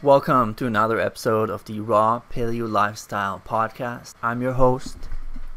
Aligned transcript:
Welcome 0.00 0.54
to 0.54 0.66
another 0.66 1.00
episode 1.00 1.50
of 1.50 1.64
the 1.64 1.80
Raw 1.80 2.22
Paleo 2.30 2.70
Lifestyle 2.70 3.42
Podcast. 3.44 4.14
I'm 4.22 4.40
your 4.40 4.52
host, 4.52 4.96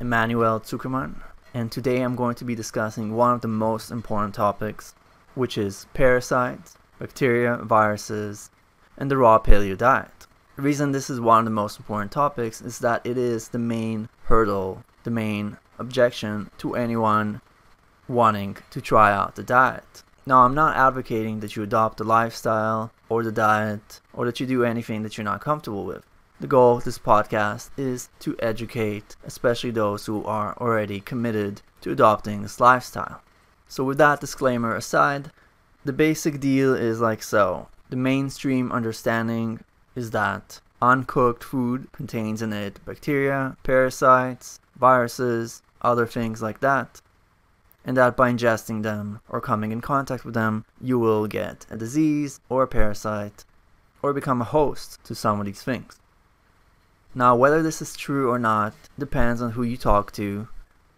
Emmanuel 0.00 0.60
Zuckerman, 0.60 1.16
and 1.52 1.70
today 1.70 2.00
I'm 2.00 2.16
going 2.16 2.36
to 2.36 2.46
be 2.46 2.54
discussing 2.54 3.14
one 3.14 3.34
of 3.34 3.42
the 3.42 3.48
most 3.48 3.90
important 3.90 4.34
topics, 4.34 4.94
which 5.34 5.58
is 5.58 5.86
parasites, 5.92 6.78
bacteria, 6.98 7.58
viruses, 7.58 8.48
and 8.96 9.10
the 9.10 9.18
raw 9.18 9.38
paleo 9.38 9.76
diet. 9.76 10.26
The 10.56 10.62
reason 10.62 10.92
this 10.92 11.10
is 11.10 11.20
one 11.20 11.40
of 11.40 11.44
the 11.44 11.50
most 11.50 11.78
important 11.78 12.10
topics 12.10 12.62
is 12.62 12.78
that 12.78 13.04
it 13.04 13.18
is 13.18 13.48
the 13.48 13.58
main 13.58 14.08
hurdle, 14.24 14.82
the 15.04 15.10
main 15.10 15.58
objection 15.78 16.50
to 16.56 16.76
anyone 16.76 17.42
wanting 18.08 18.56
to 18.70 18.80
try 18.80 19.12
out 19.12 19.36
the 19.36 19.42
diet. 19.42 20.02
Now, 20.24 20.44
I'm 20.44 20.54
not 20.54 20.78
advocating 20.78 21.40
that 21.40 21.56
you 21.56 21.62
adopt 21.62 21.98
the 21.98 22.04
lifestyle 22.04 22.90
or 23.10 23.22
the 23.22 23.32
diet 23.32 24.00
or 24.14 24.24
that 24.24 24.40
you 24.40 24.46
do 24.46 24.64
anything 24.64 25.02
that 25.02 25.18
you're 25.18 25.24
not 25.24 25.42
comfortable 25.42 25.84
with. 25.84 26.06
The 26.40 26.46
goal 26.46 26.78
of 26.78 26.84
this 26.84 26.98
podcast 26.98 27.68
is 27.76 28.08
to 28.20 28.34
educate, 28.38 29.16
especially 29.26 29.72
those 29.72 30.06
who 30.06 30.24
are 30.24 30.56
already 30.56 31.00
committed 31.00 31.60
to 31.82 31.92
adopting 31.92 32.40
this 32.40 32.58
lifestyle. 32.58 33.20
So, 33.68 33.84
with 33.84 33.98
that 33.98 34.20
disclaimer 34.20 34.74
aside, 34.74 35.32
the 35.84 35.92
basic 35.92 36.40
deal 36.40 36.74
is 36.74 37.00
like 37.00 37.22
so. 37.22 37.68
The 37.90 37.96
mainstream 37.96 38.72
understanding 38.72 39.62
is 39.94 40.12
that 40.12 40.60
uncooked 40.80 41.44
food 41.44 41.92
contains 41.92 42.40
in 42.40 42.54
it 42.54 42.82
bacteria, 42.86 43.56
parasites, 43.62 44.60
viruses, 44.78 45.60
other 45.82 46.06
things 46.06 46.40
like 46.40 46.60
that 46.60 47.02
and 47.90 47.96
that 47.96 48.16
by 48.16 48.30
ingesting 48.30 48.84
them 48.84 49.18
or 49.28 49.40
coming 49.40 49.72
in 49.72 49.80
contact 49.80 50.24
with 50.24 50.32
them, 50.32 50.64
you 50.80 50.96
will 50.96 51.26
get 51.26 51.66
a 51.70 51.76
disease 51.76 52.38
or 52.48 52.62
a 52.62 52.68
parasite 52.68 53.44
or 54.00 54.12
become 54.12 54.40
a 54.40 54.44
host 54.44 55.02
to 55.02 55.12
some 55.12 55.40
of 55.40 55.46
these 55.46 55.64
things. 55.64 55.98
Now, 57.16 57.34
whether 57.34 57.64
this 57.64 57.82
is 57.82 57.96
true 57.96 58.30
or 58.30 58.38
not 58.38 58.74
depends 58.96 59.42
on 59.42 59.50
who 59.50 59.64
you 59.64 59.76
talk 59.76 60.12
to 60.12 60.46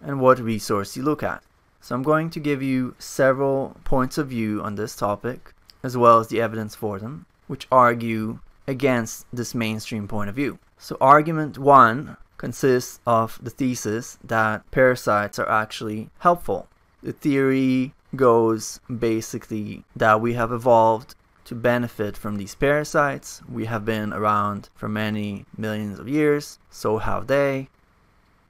and 0.00 0.20
what 0.20 0.38
resource 0.38 0.96
you 0.96 1.02
look 1.02 1.24
at. 1.24 1.42
So, 1.80 1.96
I'm 1.96 2.04
going 2.04 2.30
to 2.30 2.38
give 2.38 2.62
you 2.62 2.94
several 3.00 3.76
points 3.82 4.16
of 4.16 4.28
view 4.28 4.62
on 4.62 4.76
this 4.76 4.94
topic, 4.94 5.54
as 5.82 5.96
well 5.96 6.20
as 6.20 6.28
the 6.28 6.40
evidence 6.40 6.76
for 6.76 7.00
them, 7.00 7.26
which 7.48 7.66
argue 7.72 8.38
against 8.68 9.26
this 9.32 9.56
mainstream 9.56 10.06
point 10.06 10.30
of 10.30 10.36
view. 10.36 10.60
So, 10.78 10.96
argument 11.00 11.58
one 11.58 12.16
consists 12.36 13.00
of 13.08 13.40
the 13.42 13.50
thesis 13.50 14.18
that 14.22 14.70
parasites 14.70 15.40
are 15.40 15.50
actually 15.50 16.10
helpful. 16.20 16.68
The 17.06 17.12
theory 17.12 17.94
goes 18.16 18.80
basically 18.90 19.84
that 19.94 20.20
we 20.20 20.32
have 20.32 20.50
evolved 20.50 21.14
to 21.44 21.54
benefit 21.54 22.16
from 22.16 22.36
these 22.36 22.56
parasites. 22.56 23.42
We 23.48 23.66
have 23.66 23.84
been 23.84 24.12
around 24.12 24.70
for 24.74 24.88
many 24.88 25.46
millions 25.56 26.00
of 26.00 26.08
years, 26.08 26.58
so 26.68 26.98
have 26.98 27.28
they. 27.28 27.68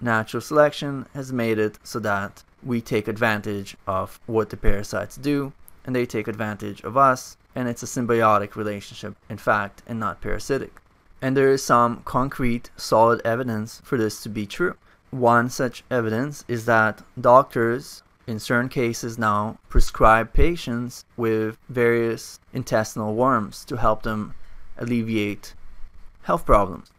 Natural 0.00 0.40
selection 0.40 1.06
has 1.14 1.32
made 1.32 1.60
it 1.60 1.78
so 1.84 2.00
that 2.00 2.42
we 2.64 2.80
take 2.80 3.06
advantage 3.06 3.76
of 3.86 4.18
what 4.26 4.50
the 4.50 4.56
parasites 4.56 5.16
do, 5.16 5.52
and 5.84 5.94
they 5.94 6.04
take 6.04 6.26
advantage 6.26 6.82
of 6.82 6.96
us, 6.96 7.36
and 7.54 7.68
it's 7.68 7.84
a 7.84 7.86
symbiotic 7.86 8.56
relationship, 8.56 9.14
in 9.28 9.38
fact, 9.38 9.84
and 9.86 10.00
not 10.00 10.20
parasitic 10.20 10.80
and 11.22 11.36
there 11.36 11.50
is 11.50 11.62
some 11.62 12.02
concrete, 12.04 12.70
solid 12.76 13.20
evidence 13.24 13.80
for 13.84 13.98
this 13.98 14.22
to 14.22 14.28
be 14.28 14.46
true. 14.46 14.74
One 15.10 15.50
such 15.50 15.84
evidence 15.90 16.44
is 16.48 16.64
that 16.66 17.02
doctors, 17.20 18.02
in 18.30 18.38
certain 18.38 18.68
cases 18.68 19.18
now, 19.18 19.58
prescribe 19.68 20.32
patients 20.32 21.04
with 21.16 21.58
various 21.68 22.38
intestinal 22.52 23.14
worms 23.14 23.64
to 23.64 23.76
help 23.76 24.04
them 24.04 24.34
alleviate 24.78 25.54
health 26.22 26.46
problems. 26.46 26.92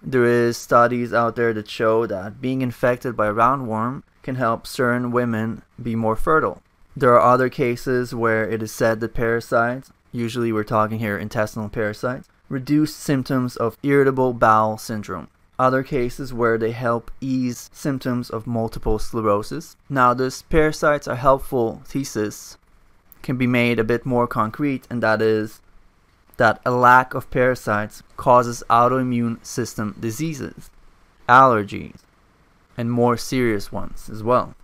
There 0.00 0.24
is 0.24 0.56
studies 0.56 1.12
out 1.12 1.34
there 1.34 1.52
that 1.52 1.68
show 1.68 2.06
that 2.06 2.40
being 2.40 2.62
infected 2.62 3.16
by 3.16 3.26
a 3.26 3.34
roundworm 3.34 4.04
can 4.22 4.36
help 4.36 4.66
certain 4.66 5.10
women 5.10 5.62
be 5.82 5.96
more 5.96 6.16
fertile. 6.16 6.62
There 6.96 7.12
are 7.14 7.32
other 7.34 7.48
cases 7.48 8.14
where 8.14 8.48
it 8.48 8.62
is 8.62 8.72
said 8.72 9.00
that 9.00 9.12
parasites, 9.12 9.90
usually 10.12 10.52
we're 10.52 10.64
talking 10.64 11.00
here 11.00 11.18
intestinal 11.18 11.68
parasites, 11.68 12.28
reduce 12.48 12.94
symptoms 12.94 13.56
of 13.56 13.76
irritable 13.82 14.34
bowel 14.34 14.78
syndrome. 14.78 15.28
Other 15.60 15.82
cases 15.82 16.32
where 16.32 16.56
they 16.56 16.70
help 16.70 17.10
ease 17.20 17.68
symptoms 17.70 18.30
of 18.30 18.46
multiple 18.46 18.98
sclerosis. 18.98 19.76
Now, 19.90 20.14
this 20.14 20.40
parasites 20.40 21.06
are 21.06 21.16
helpful 21.16 21.82
thesis 21.84 22.56
can 23.20 23.36
be 23.36 23.46
made 23.46 23.78
a 23.78 23.84
bit 23.84 24.06
more 24.06 24.26
concrete, 24.26 24.86
and 24.88 25.02
that 25.02 25.20
is 25.20 25.60
that 26.38 26.62
a 26.64 26.70
lack 26.70 27.12
of 27.12 27.30
parasites 27.30 28.02
causes 28.16 28.64
autoimmune 28.70 29.44
system 29.44 29.94
diseases, 30.00 30.70
allergies, 31.28 31.98
and 32.78 32.90
more 32.90 33.18
serious 33.18 33.70
ones 33.70 34.08
as 34.08 34.22
well. 34.22 34.54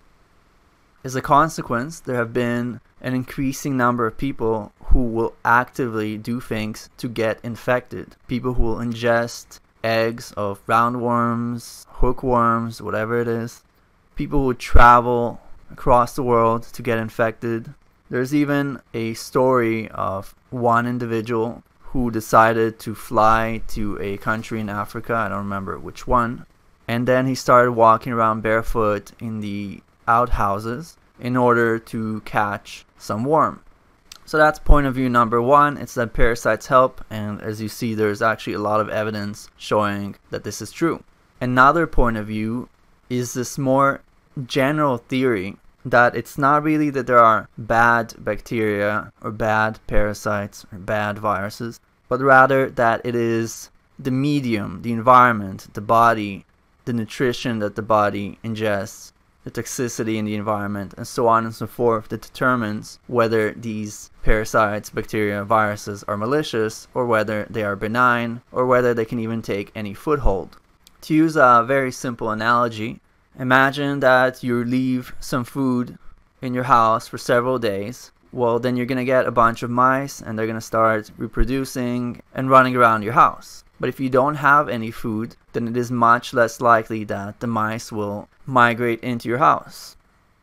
As 1.05 1.15
a 1.15 1.21
consequence, 1.21 2.01
there 2.01 2.17
have 2.17 2.33
been 2.33 2.81
an 3.03 3.13
increasing 3.13 3.77
number 3.77 4.07
of 4.07 4.17
people 4.17 4.73
who 4.85 5.03
will 5.03 5.35
actively 5.45 6.17
do 6.17 6.41
things 6.41 6.89
to 6.97 7.07
get 7.07 7.39
infected. 7.45 8.17
People 8.29 8.55
who 8.55 8.63
will 8.63 8.77
ingest 8.77 9.61
eggs 9.83 10.33
of 10.33 10.65
roundworms, 10.67 11.87
hookworms, 11.89 12.83
whatever 12.83 13.21
it 13.21 13.29
is. 13.29 13.63
People 14.15 14.45
who 14.45 14.55
travel 14.55 15.41
across 15.71 16.15
the 16.15 16.23
world 16.23 16.63
to 16.63 16.83
get 16.83 16.99
infected. 16.99 17.75
There's 18.09 18.35
even 18.35 18.81
a 18.95 19.15
story 19.15 19.89
of 19.91 20.35
one 20.51 20.87
individual 20.87 21.63
who 21.81 22.11
decided 22.11 22.79
to 22.81 22.95
fly 22.95 23.63
to 23.69 23.99
a 24.01 24.17
country 24.19 24.61
in 24.61 24.69
Africa, 24.69 25.15
I 25.15 25.29
don't 25.29 25.39
remember 25.39 25.79
which 25.79 26.07
one, 26.07 26.47
and 26.87 27.09
then 27.09 27.27
he 27.27 27.35
started 27.35 27.73
walking 27.73 28.13
around 28.13 28.43
barefoot 28.43 29.13
in 29.19 29.41
the 29.41 29.83
outhouses 30.07 30.97
in 31.19 31.37
order 31.37 31.79
to 31.79 32.21
catch 32.21 32.85
some 32.99 33.25
worm. 33.25 33.61
So 34.27 34.39
that's 34.39 34.59
point 34.59 34.89
of 34.89 34.97
view 34.97 35.09
number 35.09 35.41
one. 35.41 35.77
It's 35.77 35.95
that 35.95 36.13
parasites 36.13 36.67
help, 36.67 37.05
and 37.09 37.41
as 37.41 37.63
you 37.63 37.69
see, 37.69 37.95
there's 37.95 38.21
actually 38.21 38.55
a 38.55 38.59
lot 38.59 38.81
of 38.81 38.89
evidence 38.89 39.49
showing 39.57 40.17
that 40.31 40.43
this 40.43 40.61
is 40.61 40.73
true. 40.73 41.05
Another 41.41 41.87
point 41.87 42.17
of 42.17 42.27
view 42.27 42.69
is 43.09 43.35
this 43.35 43.57
more 43.57 44.01
general 44.45 44.99
theory 44.99 45.57
that 45.85 46.17
it's 46.17 46.37
not 46.37 46.65
really 46.65 46.91
that 46.91 47.07
there 47.07 47.21
are 47.21 47.49
bad 47.57 48.15
bacteria 48.19 49.13
or 49.23 49.31
bad 49.31 49.79
parasites 49.87 50.67
or 50.73 50.79
bad 50.79 51.21
viruses, 51.21 51.79
but 52.09 52.21
rather 52.21 52.69
that 52.69 53.01
it 53.05 53.15
is 53.15 53.71
the 53.97 54.11
medium, 54.11 54.83
the 54.83 54.93
environment, 54.93 55.69
the 55.75 55.81
body, 55.81 56.45
the 56.85 56.93
nutrition 56.93 57.61
that 57.61 57.77
the 57.77 57.83
body 57.83 58.41
ingests 58.43 59.13
the 59.47 59.63
toxicity 59.63 60.17
in 60.17 60.25
the 60.25 60.35
environment, 60.35 60.93
and 60.97 61.07
so 61.07 61.29
on 61.29 61.45
and 61.45 61.55
so 61.55 61.69
forth 61.69 62.09
that 62.09 62.21
determines 62.21 62.99
whether 63.07 63.53
these 63.53 64.11
parasites, 64.25 64.91
bacteria, 64.91 65.45
viruses 65.45 66.03
are 66.09 66.17
malicious, 66.17 66.89
or 66.95 67.07
whether 67.07 67.47
they 67.49 67.63
are 67.63 67.77
benign, 67.77 68.43
or 68.51 68.67
whether 68.67 68.93
they 68.93 69.05
can 69.05 69.21
even 69.21 69.41
take 69.41 69.71
any 69.77 69.95
foothold. 69.95 70.57
To 71.03 71.15
use 71.15 71.37
a 71.37 71.65
very 71.65 71.93
simple 71.93 72.31
analogy, 72.31 72.99
imagine 73.39 74.01
that 74.01 74.43
you 74.43 74.65
leave 74.65 75.15
some 75.21 75.45
food 75.45 75.97
in 76.43 76.53
your 76.53 76.65
house 76.65 77.07
for 77.07 77.17
several 77.17 77.61
days. 77.61 78.11
Well, 78.33 78.59
then 78.59 78.77
you're 78.77 78.85
going 78.85 78.99
to 78.99 79.05
get 79.05 79.29
a 79.29 79.31
bunch 79.31 79.63
of 79.63 79.71
mice 79.71 80.21
and 80.21 80.37
they're 80.37 80.47
going 80.47 80.59
to 80.59 80.73
start 80.75 81.13
reproducing 81.17 82.21
and 82.35 82.51
running 82.51 82.75
around 82.75 83.05
your 83.05 83.13
house. 83.13 83.63
But 83.79 83.89
if 83.89 84.01
you 84.01 84.09
don't 84.09 84.37
have 84.37 84.69
any 84.69 84.91
food, 84.91 85.37
then 85.53 85.69
it 85.69 85.77
is 85.77 85.91
much 85.91 86.33
less 86.33 86.61
likely 86.61 87.05
that 87.05 87.41
the 87.41 87.47
mice 87.47 87.93
will 87.93 88.29
migrate 88.47 89.01
into 89.01 89.29
your 89.29 89.39
house. 89.39 89.97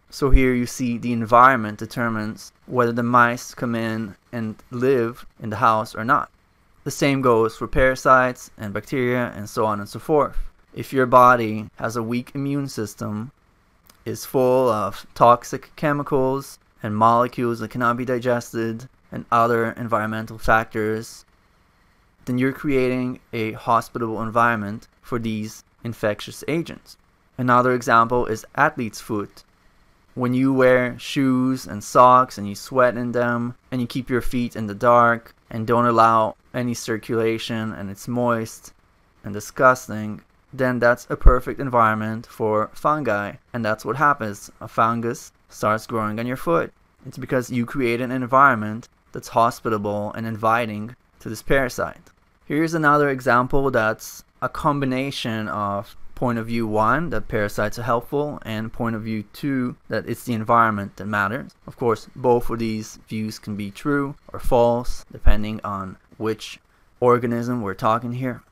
So 0.10 0.30
here 0.30 0.54
you 0.54 0.68
see 0.68 0.98
the 0.98 1.14
environment 1.14 1.80
determines 1.80 2.52
whether 2.68 2.92
the 2.92 3.02
mice 3.02 3.56
come 3.56 3.74
in 3.74 4.16
and 4.32 4.56
live 4.70 5.26
in 5.42 5.50
the 5.50 5.56
house 5.56 5.96
or 5.96 6.06
not. 6.06 6.30
The 6.84 6.92
same 6.92 7.22
goes 7.22 7.56
for 7.56 7.68
parasites 7.68 8.52
and 8.58 8.74
bacteria 8.74 9.32
and 9.36 9.50
so 9.50 9.66
on 9.66 9.80
and 9.80 9.90
so 9.90 10.00
forth. 10.00 10.38
If 10.74 10.94
your 10.94 11.06
body 11.06 11.70
has 11.78 11.96
a 11.96 12.04
weak 12.04 12.32
immune 12.36 12.68
system, 12.68 13.32
is 14.06 14.26
full 14.26 14.70
of 14.70 15.06
toxic 15.16 15.72
chemicals 15.76 16.60
and 16.82 16.96
molecules 16.96 17.60
that 17.60 17.72
cannot 17.72 17.98
be 17.98 18.06
digested 18.06 18.90
and 19.12 19.26
other 19.32 19.72
environmental 19.72 20.38
factors 20.38 21.26
then 22.26 22.38
you're 22.38 22.54
creating 22.54 23.20
a 23.32 23.54
hospitable 23.54 24.22
environment 24.22 24.88
for 25.02 25.20
these 25.20 25.64
infectious 25.84 26.44
agents. 26.48 26.98
Another 27.38 27.74
example 27.74 28.26
is 28.26 28.46
athlete's 28.56 29.02
foot. 29.02 29.44
When 30.16 30.34
you 30.34 30.54
wear 30.54 30.98
shoes 31.00 31.66
and 31.66 31.84
socks 31.84 32.38
and 32.38 32.48
you 32.48 32.54
sweat 32.54 32.96
in 32.96 33.12
them 33.12 33.56
and 33.72 33.82
you 33.82 33.88
keep 33.88 34.10
your 34.10 34.22
feet 34.22 34.56
in 34.56 34.68
the 34.68 34.76
dark 34.76 35.34
and 35.50 35.66
don't 35.66 35.88
allow 35.88 36.36
any 36.54 36.76
circulation 36.76 37.74
and 37.74 37.90
it's 37.90 38.08
moist 38.08 38.74
and 39.24 39.34
disgusting, 39.34 40.22
then 40.54 40.78
that's 40.78 41.08
a 41.10 41.18
perfect 41.18 41.60
environment 41.60 42.28
for 42.28 42.70
fungi. 42.74 43.34
And 43.54 43.66
that's 43.66 43.84
what 43.84 43.96
happens. 43.96 44.52
A 44.62 44.68
fungus 44.68 45.32
starts 45.50 45.88
growing 45.88 46.20
on 46.20 46.28
your 46.28 46.38
foot. 46.38 46.72
It's 47.08 47.18
because 47.18 47.50
you 47.50 47.66
create 47.66 48.00
an 48.00 48.12
environment 48.12 48.88
that's 49.12 49.30
hospitable 49.30 50.14
and 50.14 50.28
inviting 50.28 50.96
to 51.22 51.30
this 51.30 51.42
parasite. 51.42 52.12
Here's 52.46 52.74
another 52.74 53.10
example 53.10 53.72
that's 53.72 54.26
a 54.42 54.50
combination 54.50 55.48
of 55.48 55.96
point 56.14 56.38
of 56.38 56.48
view 56.48 56.68
one 56.68 57.10
that 57.10 57.30
parasites 57.30 57.80
are 57.80 57.84
helpful 57.84 58.40
and 58.44 58.72
point 58.72 58.96
of 58.96 59.04
view 59.04 59.24
two 59.32 59.78
that 59.88 60.08
it's 60.10 60.26
the 60.26 60.34
environment 60.34 60.98
that 60.98 61.06
matters. 61.06 61.52
Of 61.66 61.78
course, 61.78 62.10
both 62.16 62.50
of 62.50 62.60
these 62.60 63.00
views 63.08 63.40
can 63.40 63.56
be 63.56 63.72
true 63.72 64.16
or 64.34 64.40
false 64.40 65.06
depending 65.10 65.62
on 65.64 65.96
which 66.18 66.60
organism 67.00 67.62
we're 67.62 67.74
talking 67.74 68.14
here. 68.14 68.44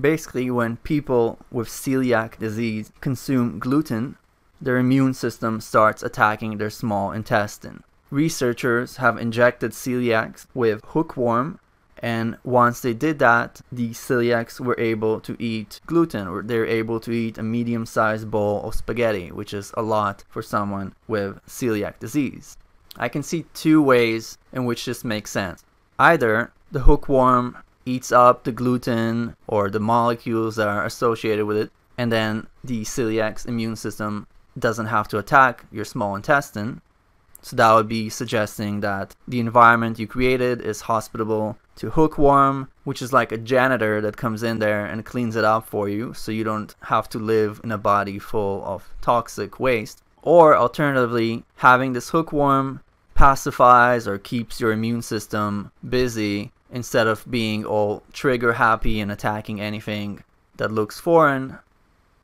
Basically, 0.00 0.50
when 0.50 0.78
people 0.78 1.38
with 1.50 1.68
celiac 1.68 2.38
disease 2.38 2.90
consume 3.02 3.58
gluten, 3.58 4.16
their 4.60 4.78
immune 4.78 5.12
system 5.12 5.60
starts 5.60 6.02
attacking 6.02 6.56
their 6.56 6.70
small 6.70 7.12
intestine. 7.12 7.82
Researchers 8.10 8.96
have 8.96 9.18
injected 9.18 9.72
celiacs 9.72 10.46
with 10.54 10.82
hookworm 10.86 11.60
and 12.00 12.36
once 12.44 12.80
they 12.80 12.94
did 12.94 13.18
that, 13.18 13.60
the 13.72 13.90
celiacs 13.90 14.60
were 14.60 14.78
able 14.78 15.20
to 15.20 15.36
eat 15.42 15.80
gluten, 15.86 16.28
or 16.28 16.42
they're 16.42 16.66
able 16.66 17.00
to 17.00 17.10
eat 17.10 17.38
a 17.38 17.42
medium 17.42 17.86
sized 17.86 18.30
bowl 18.30 18.62
of 18.62 18.74
spaghetti, 18.74 19.30
which 19.30 19.52
is 19.52 19.72
a 19.76 19.82
lot 19.82 20.24
for 20.28 20.42
someone 20.42 20.94
with 21.06 21.44
celiac 21.46 21.98
disease. 21.98 22.56
I 22.96 23.08
can 23.08 23.22
see 23.22 23.46
two 23.54 23.82
ways 23.82 24.38
in 24.52 24.64
which 24.64 24.84
this 24.84 25.04
makes 25.04 25.30
sense. 25.30 25.64
Either 25.98 26.52
the 26.70 26.80
hookworm 26.80 27.58
eats 27.86 28.12
up 28.12 28.44
the 28.44 28.52
gluten 28.52 29.36
or 29.46 29.70
the 29.70 29.80
molecules 29.80 30.56
that 30.56 30.68
are 30.68 30.84
associated 30.84 31.46
with 31.46 31.56
it, 31.56 31.70
and 31.96 32.12
then 32.12 32.46
the 32.62 32.82
celiac's 32.82 33.46
immune 33.46 33.76
system 33.76 34.26
doesn't 34.58 34.86
have 34.86 35.08
to 35.08 35.18
attack 35.18 35.64
your 35.70 35.84
small 35.84 36.14
intestine. 36.14 36.80
So 37.42 37.56
that 37.56 37.72
would 37.74 37.88
be 37.88 38.08
suggesting 38.08 38.80
that 38.80 39.14
the 39.26 39.40
environment 39.40 39.98
you 39.98 40.06
created 40.06 40.60
is 40.60 40.82
hospitable 40.82 41.56
to 41.76 41.90
hookworm, 41.90 42.68
which 42.84 43.00
is 43.00 43.12
like 43.12 43.32
a 43.32 43.38
janitor 43.38 44.00
that 44.00 44.16
comes 44.16 44.42
in 44.42 44.58
there 44.58 44.84
and 44.84 45.04
cleans 45.04 45.36
it 45.36 45.44
up 45.44 45.66
for 45.66 45.88
you 45.88 46.12
so 46.14 46.32
you 46.32 46.44
don't 46.44 46.74
have 46.82 47.08
to 47.10 47.18
live 47.18 47.60
in 47.62 47.70
a 47.70 47.78
body 47.78 48.18
full 48.18 48.64
of 48.64 48.92
toxic 49.00 49.60
waste. 49.60 50.02
Or 50.22 50.56
alternatively, 50.56 51.44
having 51.56 51.92
this 51.92 52.10
hookworm 52.10 52.80
pacifies 53.14 54.06
or 54.06 54.18
keeps 54.18 54.60
your 54.60 54.72
immune 54.72 55.02
system 55.02 55.70
busy 55.88 56.52
instead 56.70 57.06
of 57.06 57.28
being 57.30 57.64
all 57.64 58.02
trigger 58.12 58.52
happy 58.52 59.00
and 59.00 59.10
attacking 59.10 59.60
anything 59.60 60.22
that 60.56 60.72
looks 60.72 61.00
foreign. 61.00 61.58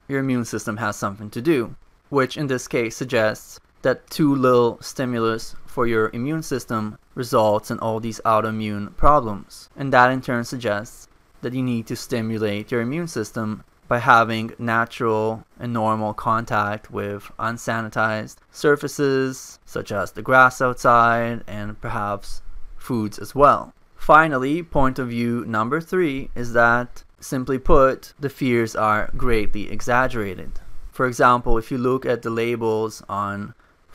Your 0.09 0.21
immune 0.21 0.45
system 0.45 0.77
has 0.77 0.97
something 0.97 1.31
to 1.31 1.41
do, 1.41 1.75
which 2.11 2.37
in 2.37 2.49
this 2.49 2.69
case 2.69 2.97
suggests 2.97 3.59
that 3.85 4.11
too 4.11 4.35
little 4.35 4.79
stimulus 4.83 5.57
for 5.65 5.87
your 5.87 6.11
immune 6.13 6.43
system 6.43 6.99
results 7.15 7.71
in 7.71 7.79
all 7.79 8.01
these 8.01 8.21
autoimmune 8.25 8.95
problems. 8.97 9.71
And 9.77 9.93
that 9.93 10.11
in 10.11 10.21
turn 10.21 10.45
suggests 10.45 11.09
that 11.43 11.53
you 11.53 11.63
need 11.63 11.87
to 11.87 11.97
stimulate 11.97 12.73
your 12.73 12.81
immune 12.81 13.09
system 13.09 13.65
by 13.87 13.99
having 13.99 14.53
natural 14.59 15.45
and 15.59 15.73
normal 15.73 16.15
contact 16.15 16.91
with 16.91 17.31
unsanitized 17.39 18.37
surfaces, 18.51 19.59
such 19.65 19.93
as 19.93 20.13
the 20.13 20.23
grass 20.23 20.61
outside 20.61 21.45
and 21.47 21.81
perhaps 21.81 22.43
foods 22.77 23.19
as 23.19 23.35
well. 23.35 23.73
Finally, 23.97 24.63
point 24.63 24.99
of 24.99 25.09
view 25.09 25.45
number 25.47 25.81
three 25.81 26.31
is 26.35 26.53
that, 26.53 27.05
simply 27.21 27.59
put, 27.59 28.15
the 28.19 28.29
fears 28.29 28.75
are 28.75 29.11
greatly 29.17 29.71
exaggerated. 29.71 30.53
For 30.91 31.07
example, 31.07 31.59
if 31.59 31.71
you 31.71 31.79
look 31.79 32.07
at 32.07 32.23
the 32.23 32.31
labels 32.31 33.03
on 33.09 33.55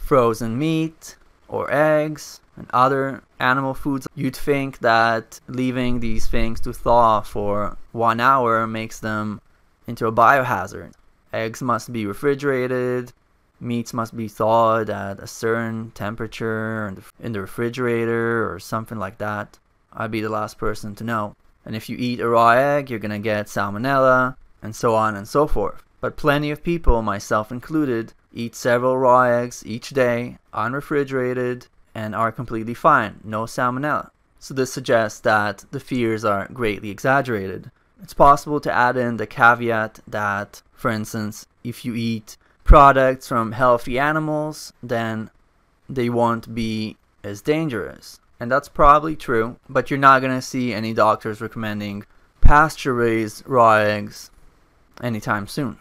frozen 0.09 0.57
meat 0.57 1.15
or 1.47 1.71
eggs 1.71 2.41
and 2.57 2.65
other 2.73 3.21
animal 3.39 3.75
foods, 3.75 4.07
you'd 4.15 4.35
think 4.35 4.79
that 4.79 5.39
leaving 5.47 6.00
these 6.00 6.25
things 6.25 6.59
to 6.59 6.73
thaw 6.73 7.21
for 7.21 7.77
one 7.91 8.19
hour 8.19 8.65
makes 8.65 8.97
them 9.00 9.39
into 9.85 10.07
a 10.07 10.11
biohazard. 10.11 10.91
Eggs 11.31 11.61
must 11.61 11.94
be 11.94 12.07
refrigerated, 12.07 13.13
meats 13.59 13.94
must 13.94 14.17
be 14.17 14.27
thawed 14.27 14.89
at 14.89 15.19
a 15.19 15.27
certain 15.27 15.91
temperature 15.91 16.91
in 17.19 17.31
the 17.33 17.41
refrigerator 17.41 18.51
or 18.51 18.57
something 18.57 18.97
like 18.97 19.19
that. 19.19 19.59
I'd 19.94 20.09
be 20.09 20.21
the 20.21 20.29
last 20.39 20.57
person 20.57 20.95
to 20.95 21.03
know. 21.03 21.35
And 21.65 21.75
if 21.75 21.88
you 21.88 21.95
eat 22.00 22.19
a 22.19 22.27
raw 22.27 22.50
egg, 22.50 22.89
you're 22.89 22.97
gonna 22.97 23.19
get 23.19 23.45
salmonella, 23.45 24.35
and 24.63 24.75
so 24.75 24.95
on 24.95 25.15
and 25.15 25.27
so 25.27 25.45
forth. 25.45 25.83
But 26.01 26.17
plenty 26.17 26.50
of 26.50 26.63
people, 26.63 27.03
myself 27.03 27.51
included, 27.51 28.13
eat 28.33 28.55
several 28.55 28.97
raw 28.97 29.23
eggs 29.23 29.63
each 29.65 29.89
day, 29.89 30.37
unrefrigerated, 30.53 31.67
and 31.95 32.15
are 32.15 32.31
completely 32.31 32.73
fine, 32.73 33.19
no 33.23 33.43
salmonella. 33.43 34.09
So 34.39 34.53
this 34.53 34.71
suggests 34.71 35.19
that 35.21 35.65
the 35.71 35.79
fears 35.79 36.23
are 36.23 36.47
greatly 36.53 36.89
exaggerated. 36.89 37.71
It's 38.01 38.13
possible 38.13 38.61
to 38.61 38.71
add 38.71 38.95
in 38.95 39.17
the 39.17 39.27
caveat 39.27 39.99
that, 40.07 40.61
for 40.73 40.89
instance, 40.89 41.45
if 41.63 41.83
you 41.83 41.93
eat 41.95 42.37
products 42.63 43.27
from 43.27 43.51
healthy 43.51 43.99
animals, 43.99 44.71
then 44.81 45.29
they 45.89 46.09
won't 46.09 46.55
be 46.55 46.95
as 47.23 47.41
dangerous. 47.41 48.19
And 48.39 48.49
that's 48.49 48.69
probably 48.69 49.17
true, 49.17 49.57
but 49.67 49.89
you're 49.89 49.99
not 49.99 50.21
going 50.21 50.35
to 50.35 50.41
see 50.41 50.73
any 50.73 50.93
doctors 50.93 51.41
recommending 51.41 52.05
pasture 52.39 52.93
raised 52.93 53.45
raw 53.45 53.73
eggs 53.73 54.31
anytime 55.01 55.47
soon. 55.47 55.77